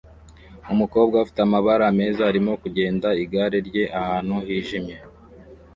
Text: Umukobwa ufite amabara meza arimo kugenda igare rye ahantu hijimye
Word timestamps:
Umukobwa 0.73 1.15
ufite 1.23 1.39
amabara 1.43 1.85
meza 1.99 2.21
arimo 2.29 2.51
kugenda 2.61 3.07
igare 3.23 3.57
rye 3.67 3.83
ahantu 3.99 4.35
hijimye 4.47 4.95